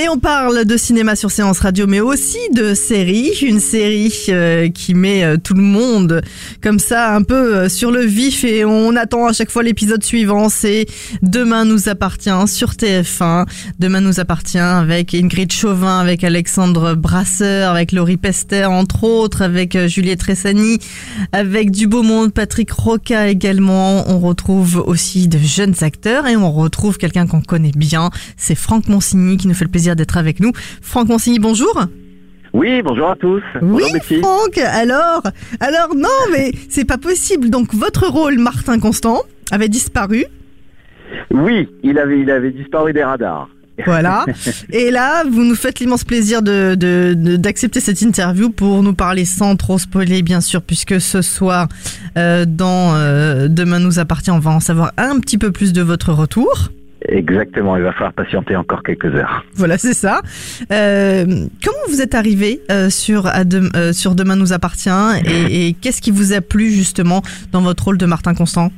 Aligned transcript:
Et 0.00 0.08
on 0.08 0.18
parle 0.18 0.64
de 0.64 0.76
cinéma 0.76 1.16
sur 1.16 1.32
Séance 1.32 1.58
Radio, 1.58 1.88
mais 1.88 1.98
aussi 1.98 2.38
de 2.54 2.72
série. 2.72 3.32
Une 3.42 3.58
série 3.58 4.14
euh, 4.28 4.68
qui 4.68 4.94
met 4.94 5.24
euh, 5.24 5.38
tout 5.42 5.54
le 5.54 5.62
monde 5.62 6.22
comme 6.62 6.78
ça 6.78 7.16
un 7.16 7.22
peu 7.22 7.56
euh, 7.56 7.68
sur 7.68 7.90
le 7.90 8.02
vif 8.02 8.44
et 8.44 8.64
on 8.64 8.94
attend 8.94 9.26
à 9.26 9.32
chaque 9.32 9.50
fois 9.50 9.64
l'épisode 9.64 10.04
suivant. 10.04 10.50
C'est 10.50 10.86
Demain 11.22 11.64
nous 11.64 11.88
appartient 11.88 12.30
sur 12.46 12.74
TF1. 12.74 13.46
Demain 13.80 14.00
nous 14.00 14.20
appartient 14.20 14.58
avec 14.58 15.14
Ingrid 15.14 15.50
Chauvin, 15.50 15.98
avec 15.98 16.22
Alexandre 16.22 16.94
Brasseur, 16.94 17.72
avec 17.72 17.90
Laurie 17.90 18.18
Pester 18.18 18.66
entre 18.66 19.02
autres, 19.02 19.42
avec 19.42 19.76
Juliette 19.88 20.20
Tressani, 20.20 20.78
avec 21.32 21.72
du 21.72 21.88
beau 21.88 22.04
monde, 22.04 22.32
Patrick 22.32 22.70
Roca 22.70 23.26
également. 23.26 24.08
On 24.08 24.20
retrouve 24.20 24.76
aussi 24.76 25.26
de 25.26 25.38
jeunes 25.38 25.74
acteurs 25.80 26.28
et 26.28 26.36
on 26.36 26.52
retrouve 26.52 26.98
quelqu'un 26.98 27.26
qu'on 27.26 27.42
connaît 27.42 27.72
bien. 27.74 28.10
C'est 28.36 28.54
Franck 28.54 28.86
Monsigny 28.86 29.38
qui 29.38 29.48
nous 29.48 29.54
fait 29.54 29.64
le 29.64 29.70
plaisir 29.72 29.87
d'être 29.94 30.16
avec 30.16 30.40
nous. 30.40 30.52
Franck 30.82 31.08
Monsigny, 31.08 31.38
bonjour. 31.38 31.84
Oui, 32.54 32.80
bonjour 32.82 33.10
à 33.10 33.16
tous. 33.16 33.42
Oui, 33.60 33.82
bonjour. 33.92 34.22
Franck. 34.22 34.58
Alors, 34.58 35.22
alors 35.60 35.94
non, 35.94 36.08
mais 36.32 36.52
c'est 36.70 36.86
pas 36.86 36.98
possible. 36.98 37.50
Donc 37.50 37.74
votre 37.74 38.08
rôle, 38.08 38.38
Martin 38.38 38.78
Constant, 38.78 39.22
avait 39.50 39.68
disparu. 39.68 40.24
Oui, 41.30 41.68
il 41.82 41.98
avait, 41.98 42.20
il 42.20 42.30
avait 42.30 42.50
disparu 42.50 42.92
des 42.92 43.04
radars. 43.04 43.48
Voilà. 43.86 44.26
Et 44.72 44.90
là, 44.90 45.22
vous 45.30 45.44
nous 45.44 45.54
faites 45.54 45.78
l'immense 45.78 46.02
plaisir 46.04 46.42
de, 46.42 46.74
de- 46.74 47.14
de- 47.16 47.36
d'accepter 47.36 47.78
cette 47.80 48.00
interview 48.02 48.50
pour 48.50 48.82
nous 48.82 48.92
parler 48.94 49.24
sans 49.24 49.54
trop 49.54 49.78
spoiler, 49.78 50.22
bien 50.22 50.40
sûr, 50.40 50.62
puisque 50.62 51.00
ce 51.00 51.22
soir, 51.22 51.68
euh, 52.16 52.44
dans 52.46 52.94
euh, 52.96 53.46
Demain 53.48 53.78
nous 53.78 53.98
appartient, 54.00 54.30
on 54.32 54.40
va 54.40 54.50
en 54.50 54.60
savoir 54.60 54.92
un 54.96 55.20
petit 55.20 55.38
peu 55.38 55.52
plus 55.52 55.72
de 55.72 55.80
votre 55.82 56.12
retour. 56.12 56.70
Exactement, 57.08 57.76
il 57.76 57.82
va 57.82 57.92
falloir 57.92 58.12
patienter 58.12 58.54
encore 58.54 58.82
quelques 58.82 59.14
heures. 59.14 59.44
Voilà, 59.54 59.78
c'est 59.78 59.94
ça. 59.94 60.20
Euh, 60.70 61.24
comment 61.64 61.78
vous 61.88 62.02
êtes 62.02 62.14
arrivé 62.14 62.60
euh, 62.70 62.90
sur, 62.90 63.26
euh, 63.26 63.92
sur 63.92 64.14
Demain 64.14 64.36
nous 64.36 64.52
appartient 64.52 64.90
et, 65.24 65.68
et 65.68 65.72
qu'est-ce 65.74 66.02
qui 66.02 66.10
vous 66.10 66.32
a 66.32 66.40
plu 66.40 66.70
justement 66.70 67.22
dans 67.52 67.62
votre 67.62 67.84
rôle 67.84 67.98
de 67.98 68.06
Martin 68.06 68.34
Constant? 68.34 68.70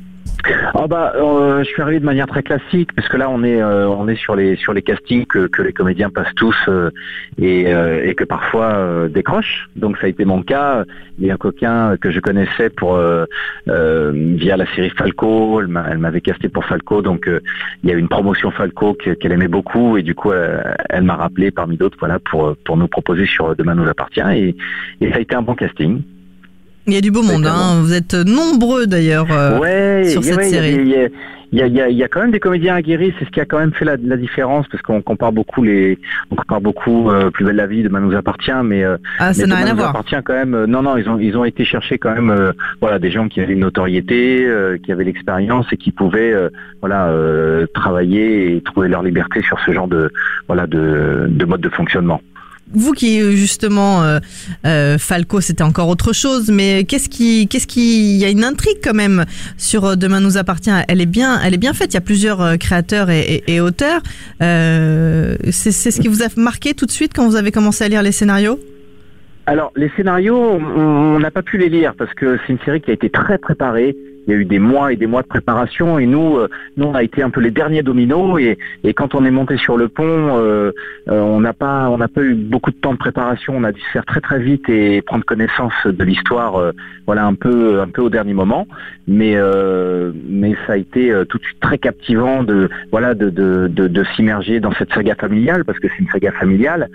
Ah 0.73 0.87
bah, 0.87 1.13
euh, 1.15 1.59
je 1.63 1.65
suis 1.69 1.81
arrivé 1.81 1.99
de 1.99 2.05
manière 2.05 2.25
très 2.25 2.41
classique 2.41 2.89
parce 2.95 3.07
que 3.07 3.15
là 3.17 3.29
on 3.29 3.43
est, 3.43 3.61
euh, 3.61 3.87
on 3.87 4.07
est 4.07 4.15
sur 4.15 4.35
les, 4.35 4.55
sur 4.55 4.73
les 4.73 4.81
castings 4.81 5.25
que, 5.25 5.47
les 5.61 5.71
comédiens 5.73 6.09
passent 6.09 6.33
tous 6.35 6.55
euh, 6.67 6.89
et, 7.37 7.61
et 8.03 8.15
que 8.15 8.23
parfois 8.23 9.07
décrochent. 9.07 9.69
Donc 9.75 9.97
ça 9.97 10.07
a 10.07 10.09
été 10.09 10.25
mon 10.25 10.41
cas. 10.41 10.83
Il 11.19 11.27
y 11.27 11.31
a 11.31 11.35
un 11.35 11.37
coquin 11.37 11.95
que 11.97 12.09
je 12.09 12.19
connaissais 12.19 12.69
pour 12.71 12.99
via 13.67 14.57
la 14.57 14.65
série 14.73 14.89
Falco. 14.89 15.61
Elle 15.61 15.67
m'a- 15.67 15.85
elle 15.91 15.99
m'avait 15.99 16.21
casté 16.21 16.49
pour 16.49 16.65
Falco, 16.65 17.01
donc 17.03 17.29
il 17.83 17.89
y 17.89 17.93
a 17.93 17.95
une 17.95 18.09
promotion 18.09 18.49
Falco 18.51 18.95
que- 18.95 19.11
qu'elle 19.11 19.31
aimait 19.33 19.47
beaucoup 19.47 19.97
et 19.97 20.01
du 20.03 20.15
coup 20.15 20.31
elle 20.33 21.03
m'a 21.03 21.15
rappelé 21.15 21.51
parmi 21.51 21.77
d'autres 21.77 21.97
voilà 21.99 22.17
pour 22.19 22.55
pour 22.65 22.77
nous 22.77 22.87
proposer 22.87 23.25
sur 23.27 23.55
Demain 23.55 23.75
nous 23.75 23.87
appartient 23.87 24.21
et 25.01 25.11
ça 25.11 25.17
a 25.17 25.19
été 25.19 25.35
un 25.35 25.43
bon 25.43 25.53
casting. 25.55 26.01
Il 26.87 26.93
y 26.93 26.97
a 26.97 27.01
du 27.01 27.11
beau 27.11 27.21
monde, 27.21 27.45
hein. 27.45 27.79
vous 27.81 27.93
êtes 27.93 28.13
nombreux 28.15 28.87
d'ailleurs. 28.87 29.27
euh, 29.31 29.59
ouais, 29.59 30.05
sur 30.09 30.21
il 30.21 30.25
y 30.25 30.29
a- 30.29 30.33
cette 30.33 30.37
ouais, 30.37 30.49
série. 30.49 30.73
Il 30.81 30.87
y, 30.89 30.95
a- 30.95 31.07
il 31.53 31.59
y 31.59 31.61
a, 31.61 31.67
il 31.67 31.73
y 31.75 31.81
a- 31.81 31.89
il 31.89 31.97
y 31.97 32.03
a 32.03 32.07
quand 32.07 32.21
même 32.21 32.31
des 32.31 32.39
comédiens 32.39 32.75
aguerris, 32.75 33.13
c'est 33.19 33.25
ce 33.25 33.29
qui 33.29 33.39
a 33.41 33.45
quand 33.45 33.59
même 33.59 33.71
fait 33.73 33.85
la, 33.85 33.97
la 34.03 34.17
différence, 34.17 34.65
parce 34.71 34.81
qu'on 34.81 35.01
compare 35.01 35.31
beaucoup 35.31 35.61
les, 35.63 35.99
on 36.31 36.35
compare 36.35 36.61
beaucoup 36.61 37.09
euh, 37.11 37.29
Plus 37.29 37.45
belle 37.45 37.57
la 37.57 37.67
vie, 37.67 37.83
Demain 37.83 37.99
nous 37.99 38.15
appartient, 38.15 38.51
mais, 38.63 38.83
euh, 38.83 38.97
Ah, 39.19 39.33
ça 39.33 39.41
n'a 39.41 39.47
Demain 39.47 39.55
rien 39.65 39.71
à 39.71 39.75
voir. 39.75 39.89
appartient 39.89 40.15
quand 40.23 40.33
même. 40.33 40.53
euh, 40.55 40.65
non, 40.65 40.81
non, 40.81 40.97
ils 40.97 41.07
ont, 41.09 41.19
ils 41.19 41.37
ont 41.37 41.45
été 41.45 41.65
chercher 41.65 41.97
quand 41.99 42.15
même, 42.15 42.53
voilà, 42.79 42.97
des 42.99 43.11
gens 43.11 43.27
qui 43.27 43.41
avaient 43.41 43.53
une 43.53 43.59
notoriété, 43.59 44.47
qui 44.83 44.91
avaient 44.91 45.03
l'expérience 45.03 45.67
et 45.71 45.77
qui 45.77 45.91
pouvaient, 45.91 46.33
voilà, 46.79 47.13
travailler 47.75 48.55
et 48.55 48.61
trouver 48.61 48.87
leur 48.87 49.03
liberté 49.03 49.41
sur 49.43 49.59
ce 49.65 49.71
genre 49.71 49.87
de, 49.87 50.09
voilà, 50.47 50.65
de, 50.67 51.27
de 51.29 51.45
mode 51.45 51.61
de 51.61 51.69
fonctionnement. 51.69 52.21
Vous 52.73 52.93
qui 52.93 53.21
euh, 53.21 53.31
justement 53.31 54.03
euh, 54.03 54.19
euh, 54.65 54.97
Falco, 54.97 55.41
c'était 55.41 55.63
encore 55.63 55.89
autre 55.89 56.13
chose, 56.13 56.49
mais 56.51 56.85
qu'est-ce 56.85 57.09
qui, 57.09 57.47
qu'est-ce 57.47 57.67
qui, 57.67 58.15
il 58.15 58.17
y 58.17 58.25
a 58.25 58.29
une 58.29 58.43
intrigue 58.43 58.77
quand 58.83 58.93
même 58.93 59.25
sur 59.57 59.85
euh, 59.85 59.95
Demain 59.95 60.19
nous 60.19 60.37
appartient. 60.37 60.71
Elle 60.87 61.01
est 61.01 61.05
bien, 61.05 61.39
elle 61.43 61.53
est 61.53 61.57
bien 61.57 61.73
faite. 61.73 61.93
Il 61.93 61.95
y 61.95 61.97
a 61.97 62.01
plusieurs 62.01 62.57
créateurs 62.57 63.09
et, 63.09 63.59
auteurs. 63.59 64.01
Euh, 64.41 65.35
c'est, 65.51 65.71
ce 65.71 66.01
qui 66.01 66.07
vous 66.07 66.23
a 66.23 66.27
marqué 66.37 66.73
tout 66.73 66.85
de 66.85 66.91
suite 66.91 67.11
quand 67.13 67.27
vous 67.27 67.35
avez 67.35 67.51
commencé 67.51 67.83
à 67.83 67.87
lire 67.87 68.01
les 68.01 68.11
scénarios? 68.11 68.59
Alors, 69.45 69.71
les 69.75 69.91
scénarios, 69.97 70.37
on 70.37 71.19
n'a 71.19 71.31
pas 71.31 71.41
pu 71.41 71.57
les 71.57 71.69
lire 71.69 71.93
parce 71.97 72.13
que 72.13 72.37
c'est 72.45 72.53
une 72.53 72.59
série 72.59 72.79
qui 72.79 72.91
a 72.91 72.93
été 72.93 73.09
très 73.09 73.37
préparée. 73.37 73.95
Il 74.27 74.33
y 74.33 74.37
a 74.37 74.39
eu 74.39 74.45
des 74.45 74.59
mois 74.59 74.93
et 74.93 74.97
des 74.97 75.07
mois 75.07 75.23
de 75.23 75.27
préparation 75.27 75.97
et 75.97 76.05
nous, 76.05 76.37
euh, 76.37 76.47
nous 76.77 76.85
on 76.85 76.93
a 76.93 77.03
été 77.03 77.23
un 77.23 77.31
peu 77.31 77.41
les 77.41 77.49
derniers 77.49 77.81
dominos 77.81 78.39
et, 78.39 78.57
quand 78.93 79.15
on 79.15 79.25
est 79.25 79.31
monté 79.31 79.57
sur 79.57 79.77
le 79.77 79.87
pont, 79.87 80.03
euh, 80.05 80.71
euh, 81.09 81.19
on 81.21 81.39
n'a 81.39 81.53
pas, 81.53 81.89
on 81.89 81.97
pas 81.97 82.21
eu 82.21 82.35
beaucoup 82.35 82.71
de 82.71 82.75
temps 82.75 82.93
de 82.93 82.97
préparation. 82.97 83.53
On 83.55 83.63
a 83.63 83.71
dû 83.71 83.81
se 83.81 83.89
faire 83.89 84.05
très 84.05 84.21
très 84.21 84.39
vite 84.39 84.69
et 84.69 85.01
prendre 85.01 85.25
connaissance 85.25 85.73
de 85.85 86.03
l'histoire, 86.03 86.73
voilà 87.05 87.25
un 87.25 87.33
peu, 87.33 87.81
un 87.81 87.87
peu 87.87 88.01
au 88.01 88.09
dernier 88.09 88.33
moment. 88.33 88.67
Mais, 89.07 89.35
mais 90.29 90.55
ça 90.67 90.73
a 90.73 90.77
été 90.77 91.11
tout 91.27 91.37
de 91.37 91.43
suite 91.43 91.59
très 91.59 91.77
captivant 91.77 92.43
de, 92.43 92.69
voilà, 92.91 93.13
de, 93.13 93.29
de, 93.29 93.67
de, 93.67 94.03
s'immerger 94.15 94.59
dans 94.59 94.71
cette 94.73 94.93
saga 94.93 95.15
familiale 95.15 95.65
parce 95.65 95.79
que 95.79 95.87
c'est 95.89 95.99
une 95.99 96.09
saga 96.09 96.31
familiale, 96.31 96.89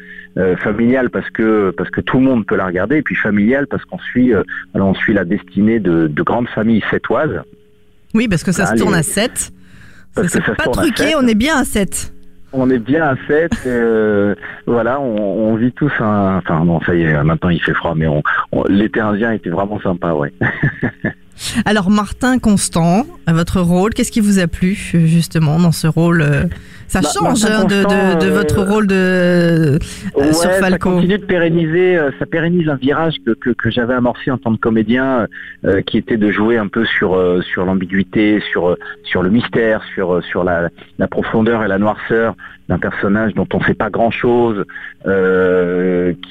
familiale 0.59 1.10
parce 1.10 1.28
que 1.31 1.70
parce 1.76 1.91
que 1.91 2.00
tout 2.00 2.19
le 2.19 2.25
monde 2.25 2.47
peut 2.47 2.56
la 2.56 2.66
regarder 2.66 2.98
et 2.98 3.03
puis 3.03 3.16
familiale 3.16 3.66
parce 3.66 3.84
qu'on 3.84 3.98
suit, 3.98 4.32
on 4.75 4.94
suit 4.94 5.15
la 5.15 5.25
destinée 5.25 5.81
de, 5.81 6.06
de 6.06 6.22
grandes 6.22 6.48
familles 6.48 6.82
Oui, 8.15 8.28
parce 8.28 8.43
que 8.44 8.53
ça 8.53 8.66
se 8.66 8.75
tourne 8.77 8.94
à 8.94 9.03
7. 9.03 9.53
Parce 10.15 10.28
C'est 10.28 10.38
que 10.41 10.44
ça 10.47 10.53
se 10.53 10.56
pas 10.56 10.71
truqué, 10.71 11.15
on 11.16 11.27
est 11.27 11.34
bien 11.34 11.56
à 11.59 11.65
7. 11.65 12.12
On 12.53 12.71
est 12.71 12.78
bien 12.78 13.04
à 13.04 13.15
7, 13.27 13.53
euh, 13.66 14.34
voilà, 14.66 14.99
on, 15.00 15.50
on 15.50 15.56
vit 15.56 15.72
tous 15.72 15.93
un... 16.00 16.38
Enfin 16.38 16.60
bon, 16.65 16.81
ça 16.82 16.94
y 16.94 17.03
est, 17.03 17.22
maintenant 17.22 17.50
il 17.50 17.60
fait 17.62 17.75
froid, 17.75 17.94
mais 17.94 18.06
on, 18.06 18.22
on- 18.53 18.65
l'été 18.69 19.00
indien 19.00 19.32
était 19.32 19.50
vraiment 19.50 19.78
sympa, 19.81 20.12
ouais. 20.12 20.32
Alors 21.64 21.91
Martin 21.91 22.38
Constant, 22.38 23.06
à 23.26 23.32
votre 23.32 23.60
rôle, 23.60 23.92
qu'est-ce 23.94 24.10
qui 24.12 24.20
vous 24.20 24.38
a 24.38 24.47
plu 24.47 24.76
euh, 24.94 25.06
justement 25.06 25.58
dans 25.58 25.72
ce 25.72 25.86
rôle 25.86 26.22
euh, 26.22 26.44
Ça 26.88 27.00
Bah, 27.00 27.08
change 27.12 27.44
hein, 27.44 27.64
de, 27.64 27.74
de, 27.76 27.82
Constant, 27.84 28.19
de 28.19 28.26
euh, 28.26 28.30
votre 28.30 28.62
rôle 28.62 28.86
de 28.86 29.78
Ouais, 30.16 30.32
sur 30.32 30.42
ça 30.42 30.50
Falco. 30.54 30.91
continue 30.92 31.19
de 31.19 31.24
pérenniser, 31.24 31.98
ça 32.19 32.26
pérennise 32.26 32.69
un 32.69 32.76
virage 32.76 33.16
que, 33.24 33.32
que, 33.32 33.50
que 33.50 33.70
j'avais 33.70 33.94
amorcé 33.94 34.30
en 34.30 34.38
tant 34.38 34.54
que 34.54 34.60
comédien, 34.60 35.26
euh, 35.64 35.82
qui 35.82 35.98
était 35.98 36.16
de 36.16 36.30
jouer 36.30 36.56
un 36.58 36.69
peu 36.69 36.84
sur 36.84 37.16
sur 37.53 37.64
l'ambiguïté, 37.64 38.41
sur 38.50 38.76
sur 39.04 39.22
le 39.22 39.30
mystère, 39.30 39.82
sur 39.94 40.22
sur 40.24 40.44
la, 40.44 40.68
la 40.98 41.08
profondeur 41.08 41.62
et 41.64 41.68
la 41.68 41.78
noirceur 41.78 42.34
d'un 42.68 42.78
personnage 42.78 43.32
dont 43.34 43.47
on 43.54 43.60
ne 43.60 43.64
sait 43.64 43.74
pas 43.74 43.91
grand 43.91 44.10
chose, 44.10 44.64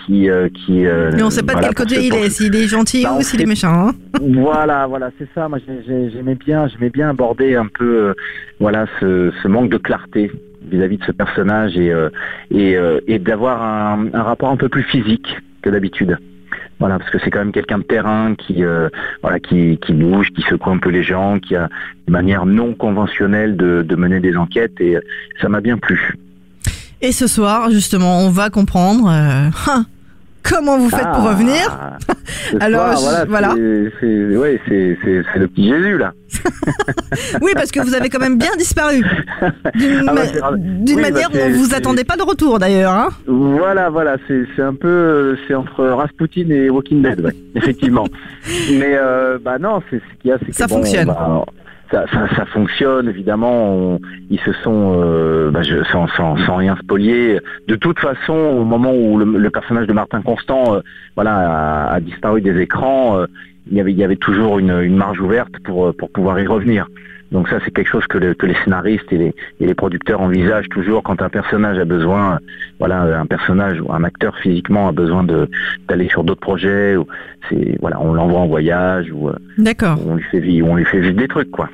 qui 0.05 0.27
qui. 0.66 0.72
Mais 1.13 1.23
on 1.23 1.29
sait 1.29 1.43
pas 1.43 1.53
voilà, 1.53 1.69
de 1.69 1.73
quel 1.73 1.85
côté 1.87 2.05
il 2.05 2.13
est, 2.16 2.29
s'il 2.29 2.53
est 2.55 2.67
gentil 2.67 3.03
Bah, 3.03 3.16
ou 3.17 3.22
s'il 3.22 3.41
est 3.41 3.45
méchant. 3.45 3.89
hein. 3.89 3.93
Voilà, 4.22 4.85
voilà, 4.87 4.94
c'est 5.17 5.28
ça. 5.33 5.47
Moi, 5.50 5.59
j'ai- 5.66 5.83
j'ai- 5.85 6.11
j'aimais 6.11 6.35
bien, 6.35 6.67
j'aimais 6.67 6.89
bien 6.89 7.09
aborder 7.09 7.56
un 7.56 7.67
peu, 7.67 8.09
euh, 8.09 8.13
voilà, 8.59 8.85
ce, 9.00 9.47
manque 9.47 9.69
de 9.69 9.78
clarté 9.78 10.31
vis-à-vis 10.69 10.97
de 10.97 11.03
ce 11.06 11.11
personnage 11.11 11.78
et 11.78 11.91
euh, 11.91 12.09
euh, 12.53 13.00
d'avoir 13.19 13.61
un, 13.61 14.09
rapport 14.13 14.50
un 14.50 14.57
peu 14.57 14.69
plus 14.69 14.84
physique 14.84 15.38
que 15.61 15.69
d'habitude. 15.69 16.17
Voilà, 16.79 17.00
parce 17.00 17.09
que 17.09 17.19
c'est 17.19 17.29
quand 17.31 17.39
même 17.39 17.51
quelqu'un 17.51 17.78
de 17.78 17.84
terrain 17.84 18.35
qui, 18.35 18.63
voilà, 19.22 19.39
qui, 19.39 19.78
qui 19.81 19.94
bouge, 19.94 20.29
qui 20.35 20.41
secoue 20.41 20.72
un 20.72 20.78
peu 20.78 20.89
les 20.89 21.03
gens, 21.03 21.39
qui 21.39 21.55
a 21.55 21.69
une 22.07 22.11
manière 22.11 22.45
non 22.45 22.73
conventionnelle 22.73 23.55
de, 23.55 23.95
mener 23.95 24.19
des 24.19 24.35
enquêtes 24.35 24.79
et 24.81 24.97
ça 25.41 25.47
m'a 25.47 25.61
bien 25.61 25.78
plu. 25.78 26.16
Et 27.01 27.13
ce 27.13 27.28
soir, 27.28 27.69
justement, 27.72 28.19
on 28.19 28.29
va 28.29 28.50
comprendre 28.50 29.07
hein, 29.09 29.85
comment 30.49 30.77
vous 30.77 30.89
faites 30.89 31.01
pour 31.01 31.27
Ah, 31.27 31.29
revenir. 31.33 31.97
Alors, 32.59 32.97
soir, 32.97 33.25
voilà. 33.27 33.53
c'est- 33.55 34.35
ouais, 34.37 34.59
le 34.67 35.47
petit 35.47 35.69
Jésus 35.69 35.97
là. 35.97 36.13
Oui, 37.41 37.51
parce 37.55 37.71
que 37.71 37.79
vous 37.79 37.93
avez 37.93 38.09
quand 38.09 38.19
même 38.19 38.37
bien 38.37 38.55
disparu. 38.57 38.97
D'une 39.75 40.03
Ah 40.07 40.13
bah, 40.13 40.21
bah, 40.33 41.01
manière 41.01 41.29
où 41.33 41.53
vous 41.57 41.73
attendait 41.73 42.03
pas 42.03 42.17
de 42.17 42.23
retour 42.23 42.59
d'ailleurs. 42.59 42.91
Hein. 42.93 43.09
Voilà, 43.27 43.89
voilà, 43.89 44.17
c'est 44.27 44.61
un 44.61 44.73
peu, 44.73 45.37
c'est 45.47 45.55
entre 45.55 45.85
Rasputin 45.85 46.49
et 46.49 46.69
Walking 46.69 47.01
Dead, 47.01 47.21
ouais, 47.21 47.35
effectivement. 47.55 48.05
Mais 48.71 48.95
euh, 48.95 49.37
bah 49.41 49.57
non, 49.59 49.81
c'est 49.89 49.97
ce 49.97 50.21
qu'il 50.21 50.31
y 50.31 50.33
a, 50.33 50.37
c'est 50.39 50.47
que 50.47 50.55
Ça 50.55 50.67
bon, 50.67 50.77
fonctionne. 50.77 51.07
bah, 51.07 51.45
ça, 51.91 52.05
ça, 52.11 52.28
ça 52.35 52.46
fonctionne 52.46 53.08
évidemment. 53.09 53.99
ils 54.29 54.40
se 54.40 54.53
sont, 54.64 54.93
euh, 54.96 55.52
bah, 55.52 55.61
je, 55.64 55.84
sans, 55.91 56.08
sans, 56.09 56.37
sans 56.46 56.55
rien 56.58 56.76
spolier. 56.78 57.40
De 57.67 57.76
toute 57.76 57.99
façon, 57.99 58.34
au 58.34 58.64
moment 58.64 58.93
où 58.93 59.17
le, 59.17 59.26
le 59.26 59.49
personnage 59.49 59.87
de 59.87 59.93
Martin 59.93 60.22
Constant, 60.22 60.76
euh, 60.76 60.79
voilà, 61.16 61.35
a, 61.35 61.93
a 61.93 61.99
disparu 61.99 62.41
des 62.41 62.59
écrans, 62.59 63.20
euh, 63.20 63.26
il 63.70 63.78
y 63.78 63.82
avait, 63.82 63.91
il 63.91 63.97
y 63.97 64.03
avait 64.03 64.16
toujours 64.16 64.59
une, 64.59 64.79
une 64.82 64.96
marge 64.96 65.20
ouverte 65.20 65.53
pour, 65.64 65.96
pour 65.96 66.09
pouvoir 66.11 66.40
y 66.40 66.47
revenir. 66.47 66.87
Donc 67.31 67.49
ça, 67.49 67.57
c'est 67.66 67.72
quelque 67.72 67.89
chose 67.89 68.05
que, 68.07 68.17
le- 68.17 68.33
que 68.35 68.45
les 68.45 68.55
scénaristes 68.63 69.11
et 69.11 69.17
les, 69.17 69.33
et 69.59 69.66
les 69.66 69.73
producteurs 69.73 70.22
envisagent 70.22 70.69
toujours 70.69 71.01
quand 71.03 71.22
un 71.22 71.29
personnage 71.29 71.77
a 71.79 71.85
besoin, 71.85 72.39
voilà, 72.79 73.01
un 73.19 73.25
personnage 73.25 73.81
ou 73.81 73.91
un 73.91 74.03
acteur 74.03 74.37
physiquement 74.37 74.87
a 74.87 74.91
besoin 74.91 75.23
de 75.23 75.49
d'aller 75.87 76.07
sur 76.07 76.23
d'autres 76.23 76.41
projets. 76.41 76.95
Ou 76.95 77.05
c'est 77.49 77.77
voilà, 77.81 77.99
on 77.99 78.13
l'envoie 78.13 78.39
en 78.39 78.47
voyage 78.47 79.07
ou 79.11 79.29
euh, 79.29 79.33
D'accord. 79.57 79.99
on 80.07 80.16
lui 80.16 80.23
fait 80.31 80.39
vivre, 80.39 80.67
on 80.69 80.75
lui 80.75 80.85
fait 80.85 80.99
vivre 80.99 81.16
des 81.17 81.27
trucs 81.27 81.51
quoi. 81.51 81.69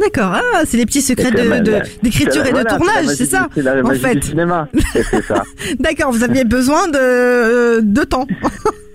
D'accord. 0.00 0.32
Ah, 0.54 0.62
c'est 0.64 0.76
les 0.76 0.86
petits 0.86 1.00
secrets 1.02 1.30
de- 1.32 1.82
d'écriture 2.02 2.42
et 2.46 2.50
de 2.50 2.54
voilà, 2.54 2.64
tournage, 2.70 2.94
c'est 3.06 3.06
magie 3.06 3.26
ça 3.26 3.48
C'est 3.54 3.62
la 3.62 3.80
en 3.80 3.88
magie 3.88 4.00
fait. 4.00 4.14
du 4.16 4.22
cinéma. 4.28 4.68
Et 4.94 5.02
c'est 5.02 5.22
ça. 5.22 5.42
D'accord, 5.80 6.12
vous 6.12 6.22
aviez 6.22 6.44
besoin 6.44 6.86
de, 6.88 6.98
euh, 7.00 7.80
de 7.82 8.02
temps. 8.04 8.26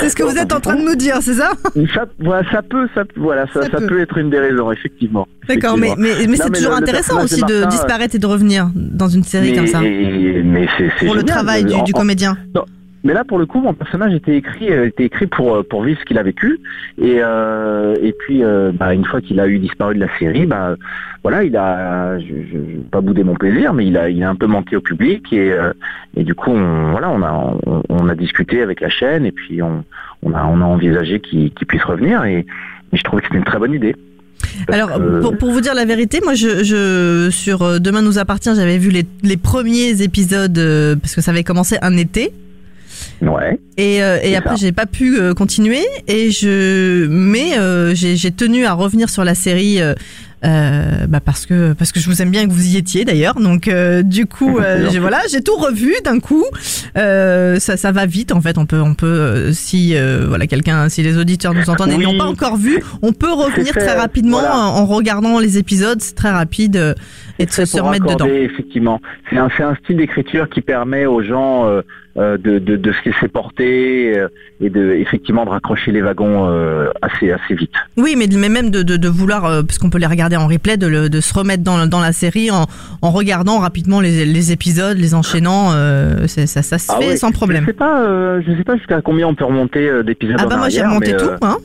c'est 0.00 0.08
ce 0.08 0.16
que 0.16 0.22
vous 0.22 0.36
êtes 0.36 0.52
en 0.52 0.60
train 0.60 0.76
de 0.76 0.82
nous 0.84 0.94
dire, 0.96 1.16
c'est 1.20 1.34
ça? 1.34 1.50
Ça, 1.94 2.04
voilà, 2.18 2.50
ça 2.50 2.62
peut, 2.62 2.88
ça, 2.94 3.02
voilà, 3.16 3.46
ça, 3.52 3.62
Ça 3.62 3.70
ça 3.70 3.78
peut. 3.78 3.86
peut. 3.86 4.00
être 4.00 4.18
une 4.18 4.30
des 4.30 4.38
raisons, 4.38 4.70
effectivement. 4.72 5.26
D'accord, 5.48 5.78
mais, 5.78 5.90
mais, 5.96 6.14
c'est 6.36 6.50
toujours 6.52 6.72
le- 6.72 6.76
intéressant 6.82 7.22
aussi 7.24 7.40
de 7.42 7.46
de 7.46 7.60
Martin, 7.60 7.68
disparaître 7.68 8.14
et 8.14 8.18
de 8.18 8.26
revenir 8.26 8.70
dans 8.74 9.08
une 9.08 9.22
série 9.24 9.50
mais, 9.52 9.56
comme 9.56 9.66
ça. 9.66 9.80
mais 9.80 10.66
c'est, 10.76 10.90
c'est 10.98 11.06
Pour 11.06 11.14
le 11.14 11.22
travail 11.22 11.64
du, 11.64 11.74
En- 11.74 11.82
du 11.84 11.92
en- 11.94 11.98
comédien. 11.98 12.36
Mais 13.08 13.14
là, 13.14 13.24
pour 13.24 13.38
le 13.38 13.46
coup, 13.46 13.60
mon 13.62 13.72
personnage 13.72 14.12
était 14.12 14.36
écrit, 14.36 14.70
euh, 14.70 14.84
était 14.88 15.06
écrit 15.06 15.26
pour 15.26 15.54
euh, 15.54 15.62
pour 15.62 15.82
vivre 15.82 15.98
ce 15.98 16.04
qu'il 16.04 16.18
a 16.18 16.22
vécu. 16.22 16.60
Et 17.00 17.20
euh, 17.22 17.94
et 18.02 18.12
puis, 18.12 18.44
euh, 18.44 18.70
bah, 18.74 18.92
une 18.92 19.06
fois 19.06 19.22
qu'il 19.22 19.40
a 19.40 19.48
eu 19.48 19.58
disparu 19.58 19.94
de 19.94 20.00
la 20.00 20.08
série, 20.18 20.44
bah 20.44 20.76
voilà, 21.22 21.42
il 21.42 21.56
a, 21.56 22.18
je, 22.18 22.26
je, 22.26 22.58
pas 22.90 23.00
boudé 23.00 23.24
mon 23.24 23.32
plaisir, 23.34 23.72
mais 23.72 23.86
il 23.86 23.96
a 23.96 24.10
il 24.10 24.22
a 24.22 24.28
un 24.28 24.34
peu 24.34 24.46
manqué 24.46 24.76
au 24.76 24.82
public 24.82 25.32
et 25.32 25.50
euh, 25.52 25.72
et 26.18 26.22
du 26.22 26.34
coup, 26.34 26.50
on, 26.50 26.90
voilà, 26.90 27.08
on 27.08 27.22
a 27.22 27.54
on, 27.64 27.82
on 27.88 28.08
a 28.10 28.14
discuté 28.14 28.60
avec 28.60 28.82
la 28.82 28.90
chaîne 28.90 29.24
et 29.24 29.32
puis 29.32 29.62
on 29.62 29.84
on 30.22 30.34
a 30.34 30.44
on 30.44 30.60
a 30.60 30.64
envisagé 30.66 31.20
qu'il 31.20 31.50
puisse 31.66 31.84
revenir 31.84 32.24
et, 32.26 32.40
et 32.92 32.96
je 32.98 33.02
trouvais 33.04 33.22
que 33.22 33.28
c'était 33.28 33.38
une 33.38 33.44
très 33.44 33.58
bonne 33.58 33.72
idée. 33.72 33.96
Parce 34.66 34.78
Alors, 34.78 34.98
que- 34.98 35.20
pour, 35.22 35.38
pour 35.38 35.50
vous 35.50 35.62
dire 35.62 35.72
la 35.74 35.86
vérité, 35.86 36.20
moi, 36.22 36.34
je, 36.34 36.62
je 36.62 37.30
sur 37.30 37.80
Demain 37.80 38.02
nous 38.02 38.18
appartient, 38.18 38.50
j'avais 38.54 38.76
vu 38.76 38.90
les, 38.90 39.06
les 39.22 39.38
premiers 39.38 40.02
épisodes 40.02 40.58
euh, 40.58 40.94
parce 40.94 41.14
que 41.14 41.22
ça 41.22 41.30
avait 41.30 41.42
commencé 41.42 41.78
un 41.80 41.96
été. 41.96 42.32
Ouais. 43.22 43.58
Et, 43.76 44.02
euh, 44.02 44.18
et 44.22 44.36
après, 44.36 44.56
j'ai 44.56 44.72
pas 44.72 44.86
pu 44.86 45.18
euh, 45.18 45.34
continuer. 45.34 45.84
Et 46.06 46.30
je, 46.30 47.06
mais 47.06 47.58
euh, 47.58 47.94
j'ai 47.94 48.30
tenu 48.32 48.64
à 48.66 48.72
revenir 48.72 49.08
sur 49.10 49.24
la 49.24 49.34
série 49.34 49.80
euh, 49.80 49.94
euh, 50.44 51.06
bah 51.08 51.18
parce 51.18 51.46
que 51.46 51.72
parce 51.72 51.90
que 51.90 51.98
je 51.98 52.08
vous 52.08 52.22
aime 52.22 52.30
bien 52.30 52.42
et 52.42 52.46
que 52.46 52.52
vous 52.52 52.66
y 52.68 52.76
étiez 52.76 53.04
d'ailleurs. 53.04 53.34
Donc 53.40 53.66
euh, 53.66 54.02
du 54.02 54.26
coup, 54.26 54.58
euh, 54.60 54.88
j'ai 54.90 54.98
voilà, 55.00 55.20
j'ai 55.30 55.42
tout 55.42 55.56
revu 55.56 55.94
d'un 56.04 56.20
coup. 56.20 56.44
Euh, 56.96 57.58
ça 57.58 57.76
ça 57.76 57.90
va 57.92 58.06
vite 58.06 58.30
en 58.32 58.40
fait. 58.40 58.56
On 58.58 58.66
peut 58.66 58.80
on 58.80 58.94
peut 58.94 59.52
si 59.52 59.96
euh, 59.96 60.26
voilà 60.28 60.46
quelqu'un 60.46 60.88
si 60.88 61.02
les 61.02 61.16
auditeurs 61.18 61.54
nous 61.54 61.68
entendent 61.70 61.90
et 61.90 61.96
Oui. 61.96 62.04
n'ont 62.04 62.18
pas 62.18 62.24
encore 62.26 62.56
vu, 62.56 62.80
on 63.02 63.12
peut 63.12 63.32
revenir 63.32 63.72
très 63.74 63.94
rapidement 63.96 64.38
voilà. 64.40 64.56
en, 64.56 64.76
en 64.78 64.86
regardant 64.86 65.40
les 65.40 65.58
épisodes. 65.58 66.00
C'est 66.00 66.14
très 66.14 66.30
rapide 66.30 66.94
et 67.38 67.46
de 67.46 67.50
se, 67.50 67.80
remettre 67.80 68.06
dedans. 68.06 68.26
Effectivement, 68.26 69.00
c'est 69.30 69.38
un, 69.38 69.48
un 69.60 69.74
style 69.76 69.96
d'écriture 69.96 70.48
qui 70.48 70.60
permet 70.60 71.06
aux 71.06 71.22
gens 71.22 71.66
euh, 71.66 71.82
euh, 72.16 72.36
de, 72.36 72.58
de, 72.58 72.76
de 72.76 72.92
se 72.92 73.08
laisser 73.08 73.28
porter 73.28 74.18
euh, 74.18 74.28
et 74.60 74.70
de 74.70 74.92
effectivement 74.94 75.44
de 75.44 75.50
raccrocher 75.50 75.92
les 75.92 76.00
wagons 76.02 76.48
euh, 76.48 76.88
assez 77.00 77.30
assez 77.30 77.54
vite. 77.54 77.70
Oui, 77.96 78.14
mais, 78.16 78.26
mais 78.36 78.48
même 78.48 78.70
de, 78.70 78.82
de, 78.82 79.08
vouloir, 79.08 79.44
euh, 79.44 79.62
parce 79.62 79.78
qu'on 79.78 79.90
peut 79.90 79.98
les 79.98 80.06
regarder 80.06 80.36
en 80.36 80.48
replay, 80.48 80.76
de, 80.76 80.86
le- 80.88 81.08
de 81.08 81.20
se 81.20 81.32
remettre 81.32 81.62
dans, 81.62 81.86
dans 81.86 82.00
la 82.00 82.12
série 82.12 82.50
en, 82.50 82.66
en 83.02 83.10
regardant 83.10 83.58
rapidement 83.58 84.00
les, 84.00 84.24
les 84.24 84.52
épisodes, 84.52 84.96
les 84.98 85.14
enchaînant, 85.14 85.70
ça, 86.26 86.46
ça 86.46 86.78
se 86.78 86.86
Ah 86.90 86.96
fait 86.98 87.06
ouais, 87.10 87.16
sans 87.16 87.30
problème. 87.30 87.62
Je 87.62 87.66
sais 87.70 87.72
pas, 87.76 88.40
je 88.40 88.56
sais 88.56 88.64
pas 88.64 88.76
jusqu'à 88.76 89.00
combien 89.00 89.28
on 89.28 89.34
peut 89.34 89.44
remonter 89.44 90.02
d'épisodes. 90.04 90.36
Ah 90.40 90.46
en 90.46 90.48
bah 90.48 90.56
moi 90.56 90.68
j'ai 90.68 90.82
remonté 90.82 91.12
mais, 91.12 91.18
tout, 91.18 91.30
hein. 91.42 91.58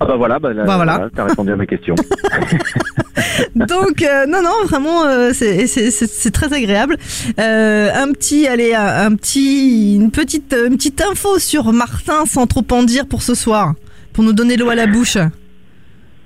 Ah 0.00 0.06
bah 0.06 0.16
voilà, 0.16 0.38
bah, 0.38 0.52
là, 0.52 0.64
Bah 0.64 0.76
voilà. 0.76 1.08
t'as 1.14 1.24
répondu 1.24 1.52
à 1.52 1.56
ma 1.56 1.66
question. 1.66 1.94
Donc 3.54 4.02
euh, 4.02 4.26
non 4.26 4.42
non 4.42 4.64
vraiment 4.66 5.04
euh, 5.06 5.30
c'est 5.32 5.66
c'est 5.66 5.90
c'est- 5.90 6.06
c'est 6.06 6.30
très 6.30 6.52
agréable. 6.52 6.96
Euh, 7.38 7.88
un 7.94 8.12
petit 8.12 8.46
allez 8.46 8.74
un, 8.74 9.06
un 9.06 9.14
petit 9.16 9.96
une 9.96 10.10
petite 10.10 10.54
une 10.66 10.76
petite 10.76 11.02
info 11.02 11.38
sur 11.38 11.72
Martin 11.72 12.24
sans 12.26 12.46
trop 12.46 12.64
en 12.72 12.82
dire 12.82 13.06
pour 13.06 13.22
ce 13.22 13.34
soir, 13.34 13.74
pour 14.12 14.24
nous 14.24 14.32
donner 14.32 14.56
l'eau 14.56 14.70
à 14.70 14.74
la 14.74 14.86
bouche. 14.86 15.18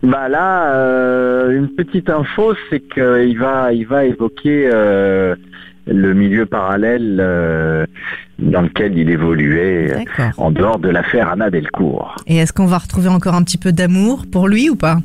Bah 0.02 0.28
là, 0.28 1.46
une 1.50 1.68
petite 1.68 2.10
info, 2.10 2.54
c'est 2.68 2.80
qu'il 2.80 3.38
va, 3.38 3.72
il 3.72 3.86
va 3.86 4.04
évoquer 4.04 4.68
le 5.86 6.12
milieu 6.14 6.44
parallèle 6.46 7.86
dans 8.42 8.62
lequel 8.62 8.96
il 8.98 9.08
évoluait 9.10 9.92
euh, 9.94 10.24
en 10.36 10.50
dehors 10.50 10.78
de 10.78 10.88
l'affaire 10.88 11.30
Anna 11.30 11.50
Delcourt. 11.50 12.16
Et 12.26 12.36
est-ce 12.38 12.52
qu'on 12.52 12.66
va 12.66 12.78
retrouver 12.78 13.08
encore 13.08 13.34
un 13.34 13.42
petit 13.42 13.58
peu 13.58 13.72
d'amour 13.72 14.24
pour 14.30 14.48
lui 14.48 14.68
ou 14.70 14.76
pas? 14.76 14.96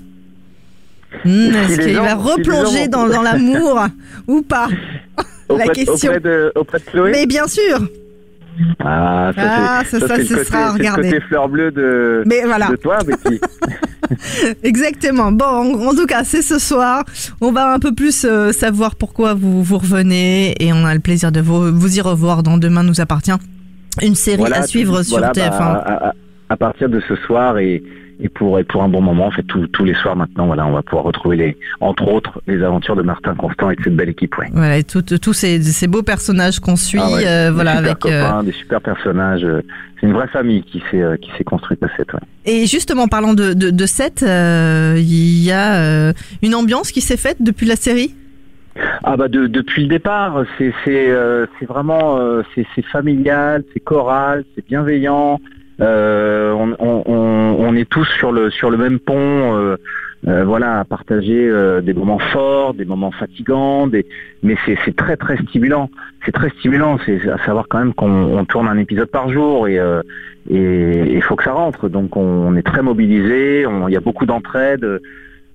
Hmm, 1.23 1.29
Est-ce 1.53 1.81
Si 1.81 1.87
qu'il 1.87 1.95
va 1.97 2.15
replonger 2.15 2.87
dans, 2.87 3.07
dans 3.07 3.21
l'amour 3.21 3.79
ou 4.27 4.41
pas? 4.41 4.67
Auprès, 5.49 5.69
question. 5.69 6.09
auprès 6.11 6.19
de, 6.19 6.51
auprès 6.55 6.79
de 6.79 6.83
Chloé? 6.83 7.11
Mais 7.11 7.25
bien 7.25 7.47
sûr 7.47 7.79
Ah, 8.79 9.31
ça, 9.35 9.41
Ah, 9.45 9.81
c'est, 9.85 9.99
ça, 10.01 10.15
ce 10.17 10.43
sera 10.43 10.57
à 10.57 10.61
c'est 10.63 10.65
le 10.67 10.71
regarder. 10.73 11.09
côté 11.09 11.21
fleur 11.21 11.47
bleue 11.47 11.71
de, 11.71 12.23
Mais 12.25 12.43
voilà, 12.43 12.67
de 12.69 12.75
toi, 12.75 12.97
Betty. 13.05 13.39
exactement. 14.63 15.31
Bon, 15.31 15.45
en, 15.45 15.87
en 15.87 15.95
tout 15.95 16.05
cas, 16.05 16.23
c'est 16.23 16.41
ce 16.41 16.59
soir. 16.59 17.03
On 17.41 17.51
va 17.51 17.73
un 17.73 17.79
peu 17.79 17.93
plus 17.93 18.25
euh, 18.25 18.51
savoir 18.51 18.95
pourquoi 18.95 19.33
vous, 19.33 19.63
vous 19.63 19.77
revenez 19.77 20.55
et 20.63 20.73
on 20.73 20.85
a 20.85 20.93
le 20.93 20.99
plaisir 20.99 21.31
de 21.31 21.39
vous, 21.41 21.71
vous 21.77 21.97
y 21.97 22.01
revoir 22.01 22.43
dans 22.43 22.57
Demain 22.57 22.83
nous 22.83 23.01
appartient. 23.01 23.31
Une 24.01 24.15
série 24.15 24.37
Voilà, 24.37 24.59
à 24.59 24.67
suivre 24.67 24.97
tout- 24.99 25.03
sur 25.05 25.17
voilà, 25.17 25.31
TF1. 25.33 25.49
bah, 25.57 25.83
à, 25.85 26.07
à- 26.09 26.13
à 26.49 26.55
partir 26.57 26.87
de 26.89 27.01
ce 27.07 27.15
soir 27.27 27.57
et, 27.57 27.83
et 28.19 28.29
pour, 28.29 28.57
et 28.59 28.63
pour 28.63 28.81
un 28.83 28.89
bon 28.89 29.01
moment, 29.01 29.27
en 29.27 29.31
fait, 29.31 29.43
tous- 29.43 29.67
tous 29.67 29.83
les 29.85 29.93
soirs 29.93 30.15
maintenant, 30.15 30.47
voilà, 30.47 30.65
on 30.65 30.71
va 30.71 30.81
pouvoir 30.81 31.03
retrouver 31.05 31.37
les, 31.37 31.57
entre 31.81 32.07
autres, 32.07 32.41
les 32.47 32.63
aventures 32.63 32.95
de 32.95 33.03
Martin 33.03 33.35
Constant 33.35 33.69
et 33.69 33.75
de 33.75 33.83
cette 33.83 33.95
belle 33.95 34.09
équipe, 34.09 34.37
ouais. 34.37 34.47
Voilà, 34.53 34.77
et 34.77 34.83
tout- 34.83 35.01
tous 35.03 35.33
ces, 35.33 35.61
ces 35.61 35.87
beaux 35.87 36.01
personnages 36.03 36.59
qu'on 36.59 36.75
suit, 36.75 36.99
Ah 37.01 37.11
ouais, 37.11 37.27
euh, 37.27 37.51
des 37.51 37.75
super 37.75 37.89
avec. 37.91 38.05
euh, 38.05 38.23
copains, 38.27 38.43
des 38.43 38.51
super 38.53 38.81
personnages. 38.81 39.43
euh, 39.43 39.61
C'est 39.99 40.07
une 40.07 40.13
vraie 40.13 40.27
famille 40.27 40.61
qui 40.63 40.81
s'est 40.91 41.03
qui 41.21 41.31
s'est 41.37 41.43
construite 41.43 41.81
à 41.83 41.87
cette. 41.97 42.13
Ouais. 42.13 42.19
Et 42.45 42.65
justement, 42.67 43.07
parlant 43.07 43.33
de, 43.33 43.53
de, 43.53 43.71
de 43.71 43.85
euh, 44.23 44.95
il 44.97 45.43
y 45.43 45.51
a 45.51 46.13
une 46.43 46.53
ambiance 46.53 46.91
qui 46.91 47.01
s'est 47.01 47.17
faite 47.17 47.37
depuis 47.39 47.65
la 47.65 47.75
série? 47.75 48.13
Ah 49.03 49.17
bah 49.17 49.27
de- 49.27 49.47
depuis 49.47 49.81
le 49.81 49.87
départ, 49.89 50.43
c'est 50.59 50.71
c'est 50.85 51.07
c'est 51.59 51.65
vraiment 51.65 52.17
c'est 52.75 52.85
familial, 52.85 53.63
c'est 53.73 53.79
choral, 53.79 54.43
c'est 54.53 54.63
bienveillant. 54.67 55.39
Euh, 55.79 56.51
on 56.53 56.75
est 57.77 57.89
tous 57.89 58.07
sur 58.17 58.31
le 58.31 58.49
sur 58.49 58.69
le 58.69 58.77
même 58.77 58.99
pont. 58.99 59.55
euh, 59.55 59.77
euh, 60.27 60.43
voilà, 60.43 60.79
à 60.79 60.83
partager 60.83 61.47
euh, 61.47 61.79
des 61.79 61.93
moments 61.93 62.17
forts, 62.17 62.73
des 62.73 62.85
moments 62.85 63.11
fatigants, 63.11 63.87
mais 64.41 64.55
c'est 64.65 64.95
très 64.95 65.15
très 65.15 65.37
stimulant. 65.37 65.91
C'est 66.25 66.31
très 66.31 66.49
stimulant, 66.49 66.97
c'est 67.05 67.29
à 67.29 67.37
savoir 67.45 67.67
quand 67.69 67.77
même 67.77 67.93
qu'on 67.93 68.35
on 68.35 68.43
tourne 68.43 68.67
un 68.67 68.79
épisode 68.79 69.09
par 69.09 69.29
jour 69.29 69.67
et 69.67 69.79
il 70.49 71.21
faut 71.21 71.35
que 71.35 71.43
ça 71.43 71.53
rentre. 71.53 71.87
Donc 71.87 72.17
on, 72.17 72.55
est 72.55 72.63
très 72.63 72.81
mobilisé, 72.81 73.61
il 73.87 73.93
y 73.93 73.95
a 73.95 74.01
beaucoup 74.01 74.25
d'entraide. 74.25 74.99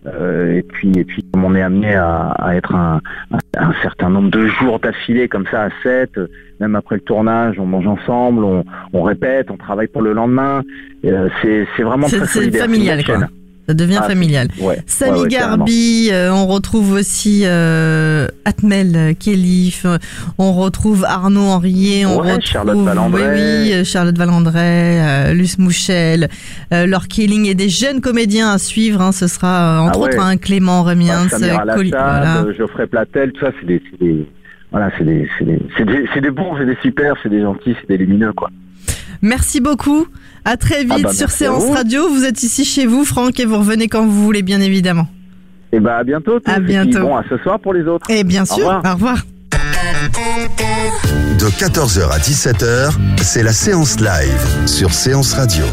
Euh, 0.06 0.56
et 0.56 0.62
puis 0.62 0.90
et 0.96 1.04
puis 1.04 1.24
comme 1.32 1.44
on 1.44 1.54
est 1.54 1.62
amené 1.62 1.94
à, 1.94 2.28
à 2.38 2.54
être 2.56 2.74
un, 2.74 3.00
un, 3.30 3.38
un 3.56 3.72
certain 3.82 4.10
nombre 4.10 4.30
de 4.30 4.46
jours 4.46 4.80
d'affilée 4.80 5.28
comme 5.28 5.46
ça 5.50 5.64
à 5.64 5.68
7, 5.82 6.10
même 6.60 6.74
après 6.74 6.96
le 6.96 7.00
tournage, 7.02 7.56
on 7.58 7.66
mange 7.66 7.86
ensemble, 7.86 8.44
on, 8.44 8.64
on 8.92 9.02
répète, 9.02 9.50
on 9.50 9.56
travaille 9.56 9.86
pour 9.88 10.02
le 10.02 10.12
lendemain. 10.12 10.62
Euh, 11.04 11.28
c'est 11.40 11.66
c'est 11.76 11.82
vraiment 11.82 12.08
C'est- 12.08 12.18
très 12.18 12.26
c'est 12.26 12.50
familial, 12.58 13.04
quoi. 13.04 13.18
Ça 13.68 13.74
devient 13.74 13.98
Ah, 14.00 14.08
familial. 14.08 14.48
Ouais, 14.60 14.78
Samy 14.86 15.12
ouais, 15.12 15.20
ouais, 15.20 15.28
carrément. 15.28 15.56
Garbi, 15.58 16.08
euh, 16.10 16.32
on 16.32 16.46
retrouve 16.48 16.94
aussi 16.94 17.44
Kelif, 19.18 19.84
euh, 19.84 19.98
on 20.38 20.52
retrouve 20.52 21.04
Arnaud 21.04 21.40
Henriet, 21.42 22.04
on 22.06 22.20
Ouais, 22.20 22.32
retrouve 22.32 22.46
Charlotte 22.50 22.78
Valandré. 22.78 23.22
oui, 23.22 23.28
oui, 23.64 23.72
euh, 23.74 23.84
Charlotte 23.84 24.16
Valandré, 24.18 24.60
euh, 24.60 25.32
Luce 25.34 25.58
Mouchel, 25.58 26.28
euh, 26.72 26.86
Laure 26.86 27.08
Killing 27.08 27.46
et 27.46 27.54
des 27.54 27.68
jeunes 27.68 28.00
comédiens 28.00 28.50
à 28.52 28.58
suivre. 28.58 29.00
hein, 29.00 29.12
ce 29.12 29.26
sera 29.26 29.48
euh, 29.48 29.88
entre 29.88 29.98
Ah 29.98 30.02
ouais. 30.02 30.08
autres 30.14 30.20
un 30.24 30.36
Clément 30.36 30.82
Remiens, 30.82 31.26
Bah, 31.30 31.38
voilà. 31.38 32.52
Geoffrey 32.56 32.86
Platel, 32.86 33.32
tout 33.32 33.44
ça, 33.44 33.52
c'est 33.60 33.66
des, 33.66 33.82
c'est 33.90 33.98
des, 34.04 34.26
voilà, 34.70 34.90
c'est 34.96 35.04
des, 35.04 35.28
c'est 35.38 35.44
des, 35.44 36.06
c'est 36.14 36.20
des, 36.20 36.30
bons, 36.30 36.56
c'est 36.58 36.66
des 36.66 36.76
super, 36.82 37.14
c'est 37.22 37.28
des 37.28 37.40
gentils, 37.42 37.74
c'est 37.80 37.88
des 37.88 37.96
lumineux, 37.98 38.32
quoi. 38.32 38.50
Merci 39.20 39.60
beaucoup. 39.60 40.06
À 40.44 40.56
très 40.56 40.82
vite 40.82 40.92
Ah 40.96 41.02
bah, 41.04 41.12
sur 41.12 41.26
merci 41.28 41.44
à 41.44 41.46
Séance 41.48 41.64
vous. 41.66 41.72
Radio. 41.72 42.08
Vous 42.08 42.24
êtes 42.24 42.42
ici 42.42 42.64
chez 42.64 42.86
vous, 42.86 43.04
Franck, 43.04 43.38
et 43.38 43.44
vous 43.44 43.58
revenez 43.58 43.86
quand 43.86 44.04
vous 44.04 44.24
voulez, 44.24 44.42
bien 44.42 44.60
évidemment. 44.60 45.06
Et 45.72 45.80
bah 45.80 45.96
à 45.98 46.04
bientôt. 46.04 46.38
tous. 46.38 46.50
À 46.50 46.56
Et 46.56 46.60
puis, 46.60 46.66
bientôt. 46.74 47.00
bon, 47.00 47.16
à 47.16 47.24
ce 47.28 47.36
soir 47.38 47.58
pour 47.58 47.72
les 47.74 47.84
autres. 47.84 48.10
Et 48.10 48.24
bien 48.24 48.42
Au 48.42 48.46
sûr, 48.46 48.56
revoir. 48.58 48.82
au 48.84 48.92
revoir. 48.94 49.16
De 51.38 51.46
14h 51.46 52.10
à 52.10 52.18
17h, 52.18 52.90
c'est 53.22 53.42
la 53.42 53.52
séance 53.52 53.98
live 54.00 54.66
sur 54.66 54.92
Séance 54.92 55.34
Radio. 55.34 55.64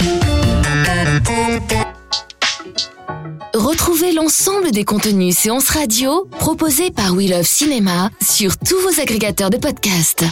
Retrouvez 3.54 4.14
l'ensemble 4.14 4.72
des 4.72 4.84
contenus 4.86 5.36
séances 5.36 5.70
radio 5.70 6.28
proposés 6.40 6.92
par 6.92 7.14
We 7.14 7.30
Love 7.30 7.44
Cinéma 7.44 8.10
sur 8.22 8.58
tous 8.58 8.78
vos 8.82 9.02
agrégateurs 9.02 9.50
de 9.50 9.58
podcasts. 9.58 10.24